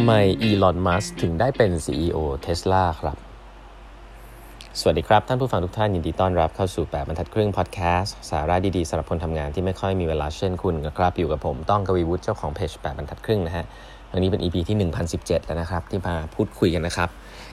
[0.00, 3.16] ำไมอีลอน มัสถึงได้เป็น CEO เทสลาครับ
[4.80, 13.64] สวัสดีครับ ท่านผู้ฟังทุกท่านยินดีต้อนรับเข้าสู่ 8 บรรทัดครึ่งพอดแคสต์สาระดี ๆสำหรับคนทำงานที่ไม่ค่อยมีเวลาเช่นคุณนะครับ อยู่กับผมต้องกวีวุฒิเจ้าของเพจ 8 บรรทัดครึ่งนะฮะ
[14.12, 14.76] อันนี้เป็น EP ที่
[15.12, 17.08] 1017 แล้วนะครับ ที่มาพูดคุยกันนะครับ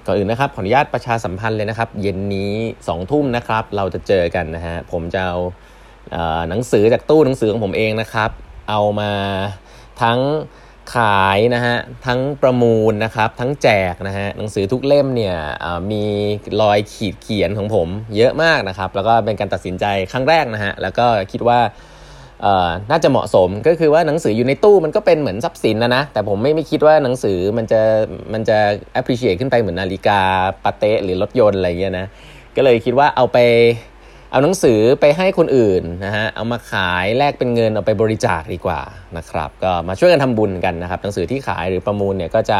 [0.05, 5.37] ก่อนอื่นนะครับ ขออนุญาตประชาสัมพันธ์เลยนะครับ เย็นนี้ 2 ทุ่มนะครับ เราจะเจอกันนะฮะผมจะเอา
[6.49, 8.29] หนังสือจากตู้หนังสือของผมเองนะครับ
[8.69, 9.11] เอามา
[10.01, 10.19] ทั้ง
[10.95, 15.35] ขายนะฮะทั้งประมูลนะครับทั้งแจกนะฮะหนังสือทุกเล่มเนี่ย
[15.91, 16.03] มี
[16.61, 21.59] รอยขีดเขียนของผมเยอะมากนะครับ แล้วก็เป็นการตัดสินใจครั้งแรกนะฮะแล้วก็คิดว่า
[22.91, 27.81] น่าจะเหมาะสมก็คือว่าหนังสืออยู่ในตู้มันก็เป็นเหมือนทรัพย์สินนะนะ แต่ผมไม่ไม่คิดว่าหนังสือมันจะ
[28.33, 28.57] มันจะ
[28.99, 30.21] appreciate ขึ้นไปเหมือนนาฬิกา
[30.63, 32.07] ปาเต้หรือรถยนต์อะไรเงี้ยนะ
[32.55, 33.37] ก็เลยคิดว่าเอาไป
[34.31, 38.81] เอาหนังสือไปให้คนอื่นนะฮะเอามาขายแลกเป็นเงินเอาไปบริจาคดีกว่า
[39.17, 42.59] นะครับก็มาช่วยกันทำบุญกันนะครับหนังสือที่ขายหรือประมูลเนี่ยก็จะ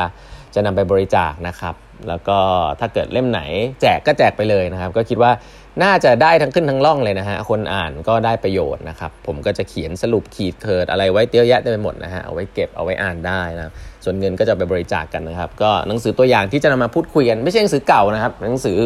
[0.56, 1.76] จะนำไปบริจาคนะครับ
[2.08, 2.38] แล้วก็
[2.80, 3.42] ถ้าเกิดเล่มไหน
[3.82, 5.32] แจกก็แจกไปเลยนะครับ ก็คิดว่า
[5.84, 13.72] น่าจะได้ทั้งขึ้นทั้งล่องเลยนะฮะคนอ่านก็ได้ประโยชน์นะครับ ผมก็จะเขียนสรุปขีดเคิร์ดอะไรไว้เตี้ยแยะไปหมดนะฮะเอาไว้เก็บเอาไว้อ่านได้นะ
[14.04, 18.78] ส่วนเงินก็จะไปบริจาคกกันนะครับ ก็หนังสือตัวอย่างที่จะนำมาพูดคุยกันไม่ใช่หนังสือเก่านะครับ หนังสือ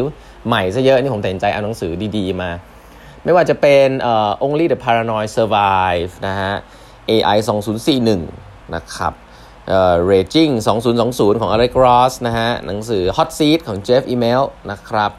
[0.46, 2.50] ใหม่ซะเยอะนี่ผมตัดสินใจเอาหนังสือดีๆมา
[3.24, 6.52] ไม่ว่าจะเป็น uh, Only the Paranoid Survive นะฮะ
[7.10, 7.36] AI
[8.06, 9.12] 2041 นะครับ
[10.10, 10.52] Raging
[10.96, 15.12] 2020 ของ Alex Ross นะฮะ หนังสือ Hot Seat ของ Jeff Email นะครับ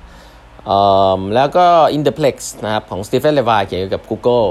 [1.35, 1.65] แล้วก็
[1.97, 4.47] Interplex นะครับของ Stephen Levi เกี่ยวกับ Google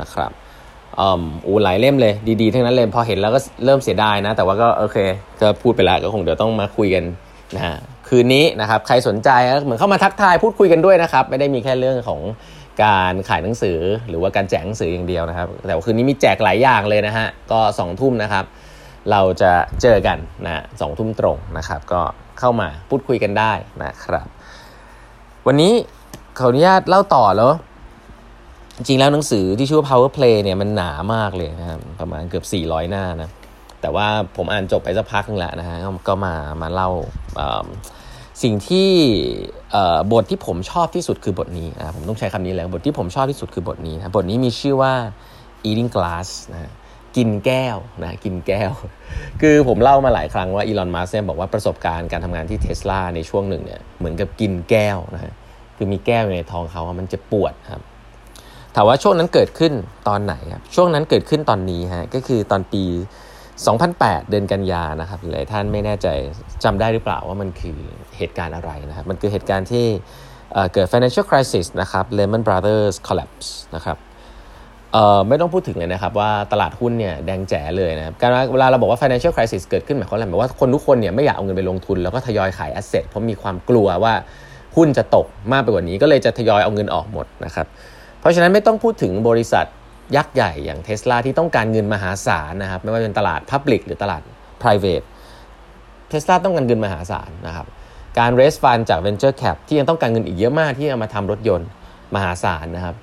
[0.00, 0.30] นะครับ
[1.00, 4.98] อืมอูหลายเล่มเลยดีๆ ทั้งนั้นเลย พอเห็นแล้วก็เริ่มเสียดายนะ แต่ว่าก็โอเค
[5.40, 7.04] ก็พูดไปแล้วก็คงเดี๋ยวต้องมาคุยกัน
[7.56, 7.76] นะฮะ
[8.08, 9.30] คืนนี้นะครับ ใครสนใจ
[9.64, 12.20] เหมือนเข้ามาทักทายพูดคุยกันด้วยนะครับ ไม่ได้มีแค่เรื่องของ
[12.82, 18.44] การขายหนังสือหรือว่าการแจกหนังสืออย่างเดียวนะครับ แต่คืนนี้มีแจกหลายอย่างเลยนะฮะก็สองทุ่มนะครับ
[19.10, 22.02] เราจะเจอกันนะสองทุ่มตรงนะครับ ก็
[22.38, 23.52] เข้ามาพูดคุยกันได้
[23.84, 24.26] นะครับ
[25.46, 25.72] วันนี้
[26.38, 27.52] ขออนุญาตเล่าต่อแล้ว
[28.76, 33.30] จริงแล้วหนังสือที่ชื่อว่า power play เนี่ยมันหนามากเลยนะครับประมาณเกือบ 400 หน้านะ
[33.80, 34.06] แต่ว่า
[34.36, 35.76] ผมอ่านจบไปสักพักนึงแล้วนะฮะ
[36.08, 36.90] ก็มามาเล่า
[38.42, 38.88] สิ่งที่
[40.12, 44.92] บทที่ผมชอบที่สุดคือบทนี้นะผมต้องใช้คำนี้แล้วบทที่ผมชอบที่สุดคือบทนี้นะบทนี้มีชื่อว่า
[45.68, 46.72] eating glass นะ
[47.16, 48.72] กินแก้วนะกินแก้ว
[49.40, 55.32] คือผมเล่ามาหลายครั้งว่าอีลอนมัสก์บอกว่าประสบการณ์การทำงานที่เทสลาในช่วงหนึ่งเนี่ยเหมือนกับกินแก้วนะฮะ
[55.76, 57.82] คือมีแก้วในท้องเขามันจะปวดครับ
[58.74, 59.72] ถามว่าช่วงนั้นเกิดขึ้น
[60.08, 62.84] ตอนไหนครับช่วงนั้นเกิดขึ้นตอนนี้ฮะก็คือตอนปี
[63.64, 66.08] 2008 เดือนกันยานะครับหลายท่านไม่แน่ใจ
[66.64, 67.78] จำได้หรือเปล่าว่ามันคือ
[68.18, 69.86] เหตุการณ์อะไรนะครับ มันคือเหตุการณ์ที่
[70.72, 73.96] เกิด financial crisis นะครับ Lehman Brothers collapse นะครับ
[75.28, 84.14] ไม่ต้องพูดถึงเลยนะครับว่าตลาดหุ้นเนี่ยแดงแจ๋เลยนะครับการเวลาเราบอกว่า financial crisis เกิดขึ้นหมายความว่าว่าคนทุกคนเนี่ยไม่อยากเอาเงินไปลงทุน แล้วก็ทยอยขาย asset เพราะมีความกลัวว่า
[84.76, 87.66] หุ้นจะตกมากไปกว่านี้ ก็เลยจะทยอยเอาเงินออกหมดนะครับ
[88.20, 89.66] เพราะฉะนั้นไม่ต้องพูดถึงบริษัท
[90.16, 94.22] ยักษ์ใหญ่อย่างเทสลาที่ต้องการเงินมหาศาลนะครับไม่ว่าเป็นตลาด Public หรือตลาด
[94.62, 95.06] Private
[96.08, 97.66] เทสลาต้องการเงินมหาศาลนะครับ
[98.18, 101.68] การ raise fund จาก venture cap ที่ยังต้องการเงินอีกเยอะมากที่จะมาทำรถยนต์
[102.14, 102.96] มหาศาลนะครับ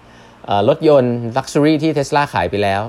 [0.70, 2.82] รถยนต์ luxury ที่เทสลาขายไปแล้ว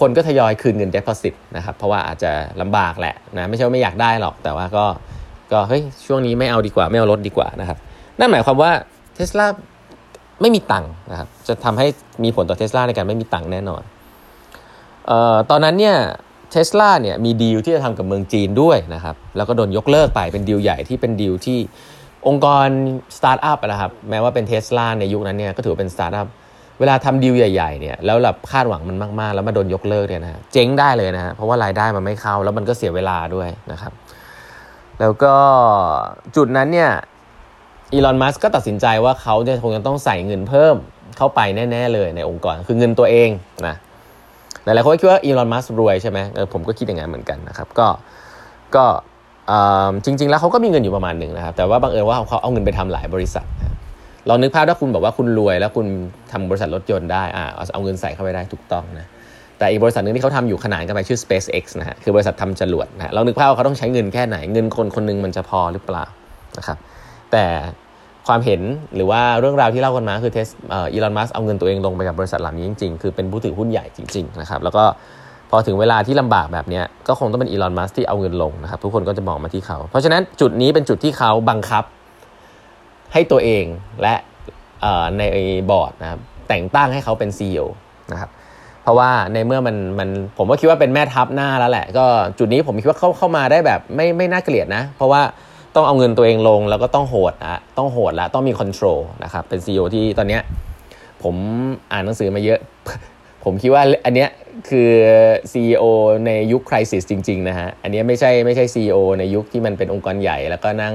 [0.00, 4.86] คนก็ทยอยคืนเงิน deposit นะครับเพราะว่าอาจจะลำบากแหละนะไม่ใช่ว่าไม่อยากได้หรอกแต่ว่าก็
[5.52, 7.78] ก็เฮ้ยช่วงนี้ไม่เอาดีกว่าไม่เอารถดีกว่านะครับ
[8.18, 8.72] นั่นหมายความว่า
[9.14, 9.46] เทสลา
[10.40, 11.86] ไม่มีตังค์นะครับจะทำให้
[12.24, 13.82] มีผลต่อเทสลาในการไม่มีตังค์แน่นอน
[15.06, 15.96] เอ่อตอนนั้นเนี่ย
[16.50, 21.58] เทสลาเนี่ยมีดีลที่จะทำกับเมืองจีนด้วยนะครับแล้วก็โดนยกเลิกไปเป็นดีลใหญ่ที่เป็นดีลที่
[22.26, 22.68] องค์กร
[23.16, 26.26] สตาร์ทอัพนะครับแม้ว่าเป็นเทสลาในยุคนั้นเนี่ยก็ถือเป็นสตาร์ทอัพ
[26.80, 33.92] เวลาทำดีลใหญ่ๆเนี่ยแล้วแบบคาดหวังมันมากๆ แล้วมาโดนยกเลิกเนี่ยนะเจ๊งได้เลยนะฮะเพราะว่ารายได้มันไม่เข้าแล้วมันก็เสียเวลาด้วยนะครับ
[35.00, 35.34] แล้วก็
[36.36, 36.90] จุดนั้นเนี่ย
[37.92, 40.76] อีลอน มัสก์ก็ตัดสินใจว่าเขาจะคงจะต้องใส่เงินเพิ่ม
[41.16, 43.30] เข้าไปแน่ ๆ เลยในองค์กร คือเงินตัวเอง
[43.66, 43.76] นะ
[44.64, 46.18] หลายๆคนคิดว่าอีลอน มัสก์รวยใช่ไหม
[46.52, 47.88] ผมก็คิดอย่างนั้นเหมือนกันนะครับก็
[48.76, 48.84] ก็
[50.04, 53.46] จริง ๆ แล้วเขาก็มีเงินอยู่ประมาณหนึ่งนะครับ แต่ว่าบังเอิญว่าเขาเอาเงินไปทำหลายบริษัท
[54.28, 55.86] ลองนึกภาพถ้าคุณบอกว่าคุณรวยแล้วคุณ
[56.32, 59.06] ทำบริษัทรถยนต์ได้อ่าเอาเงินใส่เข้าไปได้ถูกต้องนะ
[59.58, 66.04] แต่อีกบริษัทหนึ่งที่เขาทำอยู่ขนานกันไปชื่อ SpaceX นะฮะคือบริษัททำจรวดนะเรานึกภาพว่าเขาต้องใช้เงินแค่ไหนเงินคนคนนึงมันจะพอหรือเปล่า
[66.58, 66.78] นะครับ
[67.32, 67.46] แต่
[68.26, 68.60] ความเห็น
[68.94, 70.46] หรือว่าเรื่องราวที่เล่ากันมาคือเทส
[70.92, 74.84] อีลอนมัสเอาเงินตัวเองลงไปกับบริษัทเหล่านี้จริงๆ คือเป็นผู้ถือหุ้นใหญ่จริงๆนะครับแล้วก็
[75.50, 81.84] พอถึงเวลาที่ลำบากแบบนี้ก็คงต้องเป็นอีลอนมัสที่เอาเงินลงนะครับทุกคนก็จะมองมาที่เขา เพราะฉะนั้นจุดนี้เป็นจุดที่เขาบังคับ
[83.12, 83.64] ให้ตัวเอง
[84.02, 84.14] และ
[85.18, 85.22] ใน
[85.70, 87.64] บอร์ดนะครับแต่งตั้งให้เขาเป็น CEO
[88.12, 88.30] นะครับ
[88.82, 90.08] เพราะว่าในเมื่อมันมัน
[90.38, 92.04] ผมก็คิดว่าเป็นแม่ทัพหน้าแล้วแหละ ก็
[92.38, 95.22] จุดนี้ผมคิดว่าเข้าเข้ามาได้แบบไม่ไม่น่าเกลียดนะ เพราะว่า
[95.76, 100.42] ต้องเอาเงินตัวเองลง แล้วก็ต้องโหดอะต้องโหดแล้วต้องมีคอนโทรลนะครับเป็น CEO ที่ตอนเนี้ย
[101.22, 101.34] ผม
[101.92, 102.60] อ่านหนังสือมาเยอะ
[103.44, 104.30] ผมคิดว่าอันเนี้ย
[104.68, 104.90] คือ
[105.52, 105.84] CEO
[106.26, 110.94] ในยุคคริสิสจริงๆนะฮะอันนี้ไม่ใช่ไม่ใช่ CEO ในยุคที่มันเป็นองค์กรใหญ่ แล้วก็นั่ง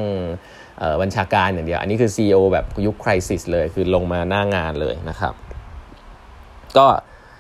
[1.02, 5.34] บัญชาการอย่างเดียว อันนี้คือ CEO แบบยุคคริสิสเลยคือลงมาหน้างานเลยนะครับ
[6.78, 6.86] ก็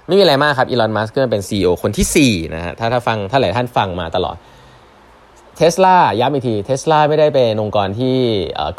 [0.07, 4.38] ไม่มีอะไรมากครับอีลอนมัสก์ก็เป็น CEO คนที่4นะฮะถ้าถ้าฟังถ้าหลายท่านฟังมาตลอด
[5.61, 8.17] ทสลาย้ำอีกทีเทสลาไม่ได้เป็นองค์กรที่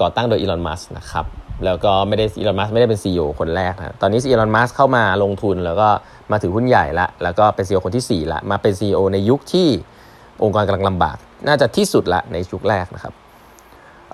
[0.01, 1.27] ก่อตั้งโดยอีลอนมัสนะครับ
[1.65, 5.89] แล้วก็ไม่ได้อีลอนมัสไม่ได้เป็น CEO คนแรกนะตอนนี้อีลอนมัสเข้ามาลงทุนแล้วก็
[6.31, 9.69] มาถือหุ้นใหญ่ละแล้วก็เป็น CEO คนที่ 4 ละ มาเป็น CEO ในยุคที่
[10.43, 11.17] องค์กรกำลังลำบาก
[11.49, 13.15] น่าจะที่สุดละในยุคแรกนะครับ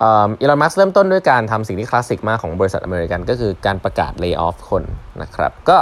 [0.01, 4.85] อีลอนมัสเริ่มต้นด้วยการทำสิ่งที่คลาสสิกมากของบริษัทอเมริกันก็คือการประกาศเลิกออฟคน
[5.23, 5.79] นะครับก็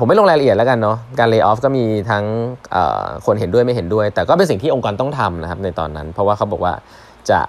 [0.00, 2.24] ผมไม่ลงรายละเอียดแล้วกันเนาะการ lay off ก็มีทั้ง
[3.26, 6.72] คนเห็นด้วยไม่เห็นด้วย แต่ก็เป็นสิ่งที่องค์กรต้องทำนะครับในตอนนั้น เพราะว่าเขาบอกว่า
[7.30, 7.40] จะ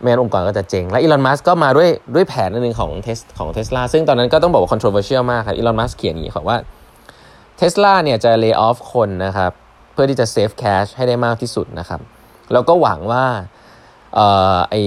[0.00, 6.56] ไม่งั้นองค์กรก็จะเจ๊งและอีลอนมัสก์ก็มาด้วยด้วยแผนนึงของเทสของเทสลาซึ่งตอนนั้นก็ต้องบอกว่า controversial มากครับอีลอนมัสก์เขียนอย่างนี้ครับว่า
[7.56, 9.52] เทสลาเนี่ยจะ lay off คนนะครับ
[9.92, 12.00] เพื่อที่จะ save cash ให้ได้มากที่สุดนะครับ
[12.52, 13.24] แล้วก็หวังว่า
[14.70, 14.80] ไอ้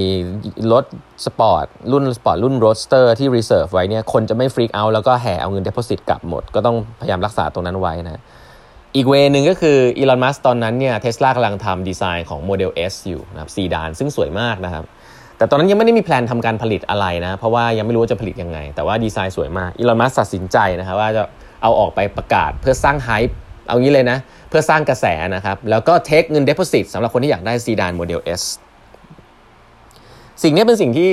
[0.72, 0.86] รถ
[1.26, 8.22] สปอร์ตรุ่นสปอร์ตรุ่น Roadster ที่ reserve ไว้เนี่ยคนจะไม่ freak out แล้วก็แห่เอาเงินเด p o s i t กลับหมด ก็ต้องพยายามรักษาตรงนั้นไว้นะ
[8.96, 14.84] อีก way นึงก็คืออีลอนมัสก์ตอนนั้นเนี่ยเทสลากำลังทำดีไซน์ของโมเดล S อยู่นะครับซีดานซึ่งสวยมากนะครับ
[15.38, 21.24] แต่ตอนนั้นยังไม่ได้มี plan ทำการผลิตอะไรนะ เพราะว่ายังไม่รู้ว่าจะผลิตยังไง แต่ว่าดีไซน์สวยมากอีลอนมัสก์ตัดสินใจนะครับว่าจะ
[21.64, 23.36] เอาออกไปประกาศเพื่อสร้าง hype
[23.68, 24.18] เอางี้เลยนะ
[24.50, 28.44] เพื่อสร้างกระแสนะครับ แล้วก็ take เงิน deposit สำหรับคนที่อยากได้ซีดานโมเดล S
[30.44, 31.10] สิ่งนี้เป็นสิ่งที่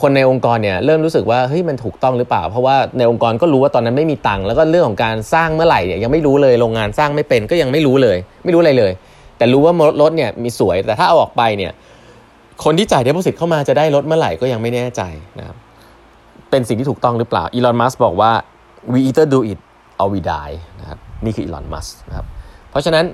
[0.00, 8.92] คนในองค์กรเนี่ยเริ่มรู้สึกว่าเฮ้ยมันถูกต้องหรือเปล่า เพราะว่าในองค์กรก็รู้ว่าตอนนั้นไม่มีตังค์แล้วก็เรื่องของการสร้างเมื่อไหร่เนี่ยยังไม่รู้เลยโรงงานสร้างไม่เป็นก็ยังไม่รู้เลย ไม่รู้อะไรเลย
[9.38, 11.72] แต่รู้ว่ารถเนี่ยมีสวยแต่ถ้าเอาออกไปเนี่ย
[12.64, 15.02] คนที่จ่ายเด p o s i t เข้ามาจะได้รถเมื่อไหร่ก็ยังไม่แน่ใจ
[15.38, 15.56] นะครับ
[16.50, 18.32] เป็นสิ่งที่ถูกต้องหรือเปล่าอีลอนมัสบอกว่า
[18.92, 19.60] we either do it
[20.00, 22.26] or we die นะครับนี่คืออีลอนมัสนะครับ
[22.70, 23.04] เพราะฉะนั้น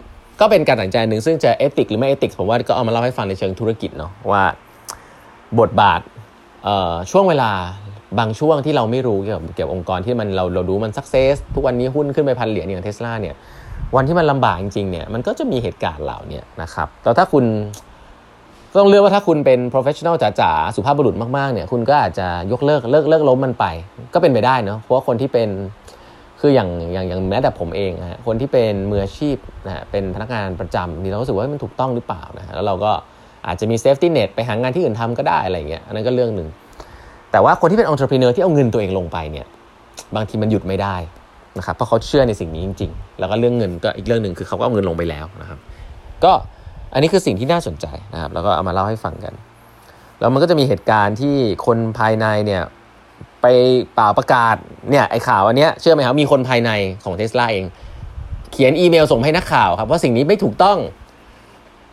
[0.40, 4.42] ก็เป็นการตัดสินใจหนึ่งซึ่งจะเอติกหรือไม่เอติกผมว่าก็เอามาเล่าให้ฟังในเชิงธุรกิจเนาะว่า
[5.60, 6.00] บทบาท
[7.10, 7.50] ช่วงเวลา
[8.18, 13.34] บางช่วงที่เราไม่รู้เกี่ยวกับเกี่ยวกับองค์กรที่มันเราเราดูมันสักเซสทุกวันนี้หุ้นขึ้นไปพันเหรียญอย่างเทสลาเนี่ย
[13.96, 17.44] วันที่มันลำบากจริงๆเนี่ยมันก็จะมีเหตุการณ์เหล่านี้นะครับแต่ถ้าคุณ
[18.78, 23.66] ต้องเลือกว่าถ้าคุณเป็น professional จ๋าๆสุภาพบุรุษมากๆเนี่ยคุณก็อาจจะยกเลิกเลิกเลิกล้มมันไป
[24.14, 25.48] ก็เป็นไปได้เนาะเพราะว่าคนที่เป็น
[26.40, 29.36] คืออย่างอย่างอย่างแม้แต่ผมเองนะคนที่เป็นมืออาชีพ
[29.66, 32.92] นะฮะเป็นพนักงานประจำนี่เราก็รู้สึกว่ามันถูกต้องหรือเปล่านะแล้วเราก็
[33.48, 36.48] อาจจะมี safety net ไปหางานที่อื่นทำก็ได้อะไรเงี้ยอันนั้นก็เรื่องหนึ่ง
[37.32, 39.46] แต่ว่าคนที่เป็นองค์ประกอบที่เอาเงินตัวเองลงไปเนี่ย
[40.16, 40.96] บางทีมันหยุดไม่ได้
[41.58, 45.58] นะครับเพราะเขาเชื่อในสิ่งนี้จริง ๆ แล้วก็เรื่องเงินก็อีกเรื่องหนึ่งคือเขาก็เอาเงินลงไปแล้วนะครับ
[46.24, 46.32] ก็
[46.92, 49.34] อันนี้คือสิ่งที่น่าสนใจนะครับแล้วก็เอามาเล่าให้ฟังกัน
[50.20, 51.34] แล้วมันก็จะมีเหตุการณ์ที่
[51.66, 52.62] คนภายในเนี่ย
[53.42, 53.46] ไป
[53.94, 54.56] เป่าประกาศ
[54.90, 56.70] เนี่ยไอ้ข่าวอันเนี้ยเชื่อไหมครับมีคนภายใน
[57.04, 57.64] ของเทสลาเอง
[58.52, 60.78] เขียนอีเมลส่งให้นักข่าวครับว่าสิ่งนี้ไม่ถูกต้อง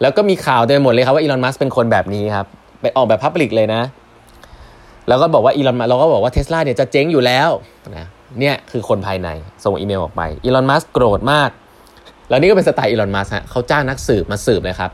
[0.02, 2.48] แล้วก็มีข่าวเต็มหมดเลยครับว่าอีลอนมัสเป็นคนแบบนี้ครับ
[2.82, 3.82] ไปออกแบบพับลิกเลยนะ
[5.08, 7.50] แล้วก็บอกว่าอีลอนเราก็บอกว่าเทสลาเนี่ยจะเจ๊งอยู่แล้ว
[7.98, 8.08] นะ
[8.40, 9.30] เนี่ยคือคนภายใน
[9.64, 11.50] ส่งอีเมลออกไปอีลอนมัสโกรธมาก
[12.30, 14.92] แล้วนี่ก็เป็นสไตล์อีลอนมัสฮะเขาจ้างนักสืบมาสืบเลยครับ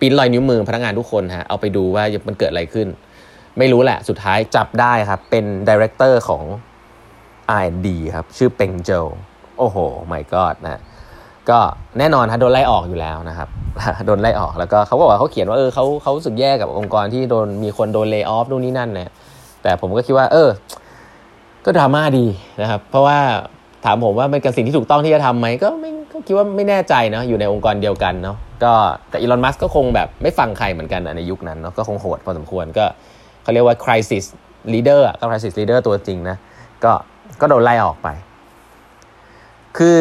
[0.00, 2.88] ปิ้นรอยนิ้วมือพนักงานทุกคนฮะเอาไปดูว่ามันเกิดอะไรขึ้น
[3.58, 6.44] ไม่รู้แหละสุดท้ายจับได้ครับเป็น director ของ
[7.62, 8.90] R&D ครับชื่อเป็งเจ
[9.58, 9.76] โอ้โห
[10.06, 10.80] my god นะ
[11.50, 11.58] ก็
[11.98, 13.48] แน่นอนฮะโดนไล่ออกอยู่แล้วนะครับ
[14.06, 19.12] โดนไล่ออกแล้วก็เขาก็บอกว่าเขาเขียนว่าเออเขาเขารู้สึกแย่กับองค์กรที่โดนมีคนโดน lay off นู่นนี่นั่นเนี่ย
[19.62, 20.50] แต่ผมก็คิดว่า เออ
[21.64, 22.26] ก็ดราม่าดี
[22.60, 23.18] นะครับ เพราะว่า
[23.84, 28.72] ถามผมว่าเป็นการสิ่งที่ถูกต้องที่จะทำไหมก็ไม่ก็คิดว่าไม่แน่ใจเนาะอยู่ในองค์กรเดียวกันเนาะก็
[29.10, 32.84] แต่อีลอนมัสก็คงแบบไม่ฟังใครเหมือนกันในยุคนั้นเนาะก็คงโหดพอสมควรก็
[33.42, 34.24] เขาเรียกว่า crisis
[34.72, 36.36] leader ก็ crisis leader ตัวจริงนะ
[36.84, 36.92] ก็
[37.40, 38.08] ก็โดนไล่ออกไป
[39.78, 39.98] คือ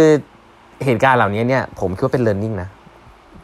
[0.86, 2.70] เหตุการณ์เหล่านี้เนี่ย ผมคิดว่าเป็น learning นะ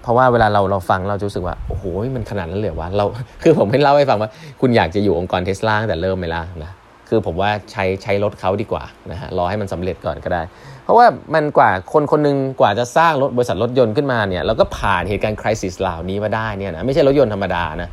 [0.06, 1.84] เพราะว่าเวลาเราเราฟังเราจะรู้สึกว่าโอ้โห
[2.16, 3.06] มันขนาดนั้นเลยวะเรา
[3.44, 4.30] คือผมให้เล่าให้ฟังว่า
[4.62, 6.72] คุณอยากจะอยู่องค์กรเทสลาตั้งแต่เริ่มไหมล่ะนะ
[7.10, 10.42] คือผมว่าใช้ใช้รถเขาดีกว่านะฮะรอให้มันสำเร็จก่อนก็ได้
[10.84, 17.90] เพราะว่ามันกว่าคนคนนึงกว่าจะสร้างรถบริษัทรถยนต์ขึ้นมาเนี่ยแล้วก็ผ่านเหตุการณ์คริสิสเหล่านี้มาได้เนี่ยนะไม่ใช่รถยนต์ธรรมดานะ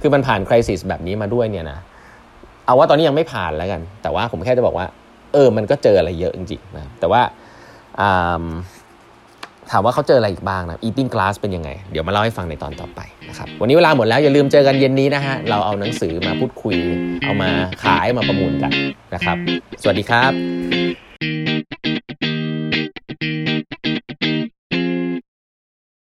[0.00, 1.78] คือมันผ่านคริสิสแบบนี้มาด้วยเนี่ยนะ
[2.66, 4.86] เอาว่าตอนนี้ยังไม่ผ่านแล้วกัน แต่ว่าผมแค่จะบอกว่า
[5.32, 7.22] เออมันก็เจออะไรเยอะจริงๆนะแต่ว่า
[9.70, 16.76] ถามว่าเขาเจออะไรอีกบ้างนะ eating glass เป็นยังไง เดี๋ยวมาเล่าให้ฟังในตอนต่อไปนะครับ วันนี้เวลาหมดแล้ว อย่าลืมเจอกันเย็นนี้นะฮะ เราเอาหนังสือมาพูดคุย
[17.24, 17.50] เอามา
[17.84, 18.72] ขายมาประมูลกัน
[19.14, 19.36] นะครับ
[19.82, 20.32] สวัสดีครับ